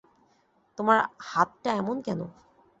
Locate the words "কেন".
2.01-2.19